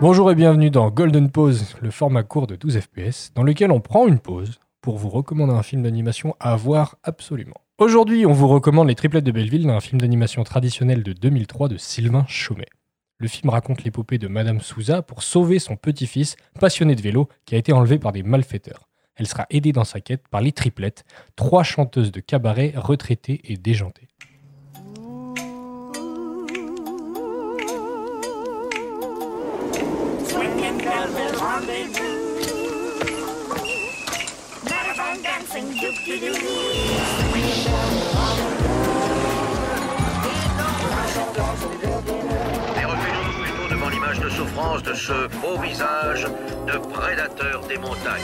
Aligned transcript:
Bonjour 0.00 0.30
et 0.30 0.36
bienvenue 0.36 0.70
dans 0.70 0.90
Golden 0.90 1.30
Pause, 1.30 1.74
le 1.80 1.90
format 1.90 2.22
court 2.22 2.46
de 2.46 2.54
12 2.54 2.78
FPS, 2.78 3.32
dans 3.34 3.42
lequel 3.42 3.72
on 3.72 3.80
prend 3.80 4.06
une 4.06 4.20
pause 4.20 4.60
pour 4.80 4.98
vous 4.98 5.08
recommander 5.08 5.54
un 5.54 5.64
film 5.64 5.82
d'animation 5.82 6.36
à 6.38 6.54
voir 6.54 6.96
absolument. 7.02 7.56
Aujourd'hui, 7.78 8.24
on 8.24 8.32
vous 8.32 8.46
recommande 8.46 8.86
Les 8.86 8.94
Triplettes 8.94 9.24
de 9.24 9.32
Belleville, 9.32 9.68
un 9.68 9.80
film 9.80 10.00
d'animation 10.00 10.44
traditionnel 10.44 11.02
de 11.02 11.12
2003 11.12 11.68
de 11.68 11.76
Sylvain 11.78 12.24
Chaumet. 12.28 12.68
Le 13.18 13.28
film 13.28 13.48
raconte 13.48 13.82
l'épopée 13.82 14.18
de 14.18 14.28
Madame 14.28 14.60
Souza 14.60 15.00
pour 15.00 15.22
sauver 15.22 15.58
son 15.58 15.76
petit-fils, 15.76 16.36
passionné 16.60 16.94
de 16.94 17.00
vélo, 17.00 17.28
qui 17.46 17.54
a 17.54 17.58
été 17.58 17.72
enlevé 17.72 17.98
par 17.98 18.12
des 18.12 18.22
malfaiteurs. 18.22 18.88
Elle 19.14 19.26
sera 19.26 19.46
aidée 19.48 19.72
dans 19.72 19.84
sa 19.84 20.00
quête 20.00 20.28
par 20.28 20.42
les 20.42 20.52
triplettes, 20.52 21.04
trois 21.34 21.62
chanteuses 21.62 22.12
de 22.12 22.20
cabaret 22.20 22.74
retraitées 22.76 23.40
et 23.44 23.56
déjantées. 23.56 24.08
De 44.74 44.94
ce 44.94 45.28
beau 45.40 45.58
visage 45.62 46.26
de 46.66 46.78
prédateur 46.78 47.64
des 47.66 47.78
montagnes. 47.78 48.20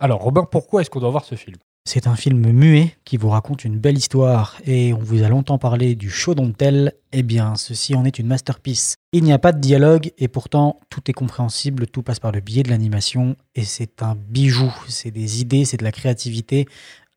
Alors, 0.00 0.20
Robin, 0.20 0.44
pourquoi 0.50 0.80
est-ce 0.80 0.90
qu'on 0.90 1.00
doit 1.00 1.10
voir 1.10 1.24
ce 1.24 1.36
film? 1.36 1.56
C'est 1.84 2.06
un 2.06 2.14
film 2.14 2.52
muet 2.52 2.94
qui 3.04 3.16
vous 3.16 3.30
raconte 3.30 3.64
une 3.64 3.78
belle 3.78 3.96
histoire 3.96 4.56
et 4.64 4.92
on 4.92 4.98
vous 4.98 5.22
a 5.22 5.28
longtemps 5.28 5.58
parlé 5.58 5.94
du 5.94 6.10
show 6.10 6.34
tell. 6.56 6.92
Eh 7.12 7.22
bien, 7.22 7.56
ceci 7.56 7.94
en 7.94 8.04
est 8.04 8.18
une 8.18 8.26
masterpiece. 8.26 8.94
Il 9.12 9.24
n'y 9.24 9.32
a 9.32 9.38
pas 9.38 9.52
de 9.52 9.60
dialogue 9.60 10.12
et 10.18 10.28
pourtant 10.28 10.78
tout 10.90 11.10
est 11.10 11.14
compréhensible, 11.14 11.86
tout 11.86 12.02
passe 12.02 12.20
par 12.20 12.32
le 12.32 12.40
biais 12.40 12.62
de 12.62 12.70
l'animation 12.70 13.34
et 13.54 13.64
c'est 13.64 14.02
un 14.02 14.14
bijou. 14.14 14.72
C'est 14.88 15.10
des 15.10 15.40
idées, 15.40 15.64
c'est 15.64 15.78
de 15.78 15.84
la 15.84 15.90
créativité. 15.90 16.66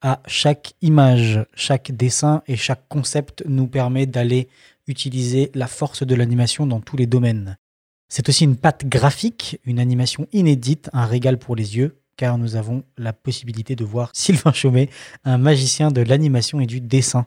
À 0.01 0.21
chaque 0.27 0.73
image, 0.81 1.45
chaque 1.53 1.91
dessin 1.91 2.41
et 2.47 2.55
chaque 2.55 2.87
concept 2.87 3.43
nous 3.45 3.67
permet 3.67 4.05
d'aller 4.05 4.47
utiliser 4.87 5.51
la 5.53 5.67
force 5.67 6.03
de 6.03 6.15
l'animation 6.15 6.65
dans 6.65 6.79
tous 6.79 6.97
les 6.97 7.05
domaines. 7.05 7.57
C'est 8.09 8.29
aussi 8.29 8.43
une 8.43 8.57
patte 8.57 8.85
graphique, 8.85 9.59
une 9.65 9.79
animation 9.79 10.27
inédite, 10.33 10.89
un 10.93 11.05
régal 11.05 11.37
pour 11.37 11.55
les 11.55 11.77
yeux, 11.77 12.02
car 12.17 12.37
nous 12.37 12.55
avons 12.55 12.83
la 12.97 13.13
possibilité 13.13 13.75
de 13.75 13.83
voir 13.83 14.11
Sylvain 14.13 14.53
Chaumet, 14.53 14.89
un 15.23 15.37
magicien 15.37 15.91
de 15.91 16.01
l'animation 16.01 16.59
et 16.59 16.65
du 16.65 16.81
dessin. 16.81 17.25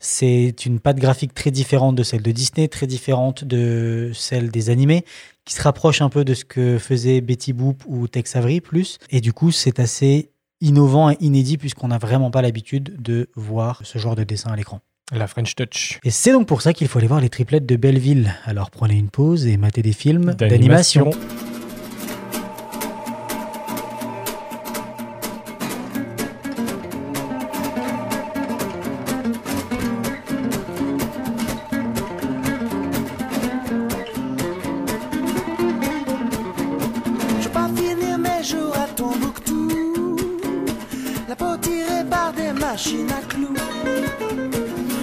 C'est 0.00 0.54
une 0.64 0.78
patte 0.78 0.98
graphique 0.98 1.34
très 1.34 1.50
différente 1.50 1.96
de 1.96 2.02
celle 2.04 2.22
de 2.22 2.30
Disney, 2.30 2.68
très 2.68 2.86
différente 2.86 3.44
de 3.44 4.12
celle 4.14 4.50
des 4.50 4.70
animés, 4.70 5.04
qui 5.44 5.54
se 5.54 5.62
rapproche 5.62 6.02
un 6.02 6.08
peu 6.08 6.24
de 6.24 6.34
ce 6.34 6.44
que 6.44 6.78
faisait 6.78 7.20
Betty 7.20 7.52
Boop 7.52 7.82
ou 7.86 8.06
Tex 8.06 8.36
Avery 8.36 8.60
plus. 8.60 8.98
Et 9.10 9.20
du 9.20 9.32
coup, 9.32 9.50
c'est 9.50 9.80
assez 9.80 10.30
innovant 10.60 11.10
et 11.10 11.16
inédit 11.20 11.58
puisqu'on 11.58 11.88
n'a 11.88 11.98
vraiment 11.98 12.30
pas 12.30 12.42
l'habitude 12.42 13.00
de 13.00 13.28
voir 13.34 13.80
ce 13.84 13.98
genre 13.98 14.14
de 14.14 14.24
dessin 14.24 14.52
à 14.52 14.56
l'écran. 14.56 14.80
La 15.10 15.26
French 15.26 15.54
Touch. 15.54 15.98
Et 16.04 16.10
c'est 16.10 16.32
donc 16.32 16.46
pour 16.46 16.62
ça 16.62 16.72
qu'il 16.72 16.86
faut 16.86 16.98
aller 16.98 17.08
voir 17.08 17.20
les 17.20 17.30
triplettes 17.30 17.66
de 17.66 17.76
Belleville. 17.76 18.34
Alors 18.44 18.70
prenez 18.70 18.96
une 18.96 19.08
pause 19.08 19.46
et 19.46 19.56
matez 19.56 19.82
des 19.82 19.94
films 19.94 20.34
d'animation. 20.34 21.10
Mes 38.38 38.44
jours 38.44 38.74
à 38.76 38.86
Tombouctou. 38.94 40.16
La 41.28 41.34
peau 41.34 41.56
tirée 41.60 42.04
par 42.08 42.32
des 42.32 42.52
machines 42.52 43.10
à 43.10 43.22
clous. 43.26 43.54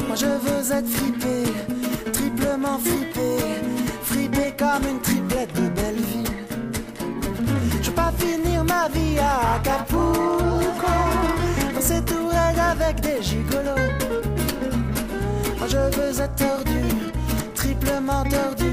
Moi 0.08 0.16
je 0.16 0.26
veux 0.26 0.72
être 0.72 0.88
fripé, 0.88 1.44
triplement 2.14 2.80
fripé. 2.80 3.30
Fripé 4.04 4.54
comme 4.58 4.90
une 4.90 5.02
triplette 5.02 5.54
de 5.54 5.68
Belleville. 5.70 6.32
Je 7.82 7.90
veux 7.90 7.96
pas 7.96 8.14
finir 8.18 8.64
ma 8.64 8.88
vie 8.90 9.18
à 9.20 9.56
Acapulco. 9.56 10.94
Danser 11.74 12.02
tout 12.06 12.28
raide 12.28 12.60
avec 12.60 13.02
des 13.02 13.22
gigolos. 13.22 13.92
Moi 15.58 15.68
je 15.68 15.78
veux 15.98 16.22
être 16.22 16.36
tordu, 16.36 16.82
triplement 17.54 18.24
tordu. 18.24 18.72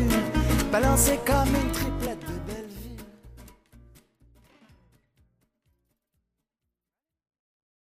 Balancé 0.71 1.19
comme 1.27 1.49
une. 1.49 1.72